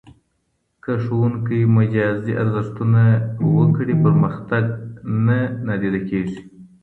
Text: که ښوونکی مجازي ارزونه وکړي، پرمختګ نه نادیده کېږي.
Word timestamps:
که 0.83 0.91
ښوونکی 1.03 1.59
مجازي 1.77 2.33
ارزونه 2.43 3.03
وکړي، 3.55 3.93
پرمختګ 4.03 4.65
نه 5.25 5.39
نادیده 5.65 5.99
کېږي. 6.09 6.39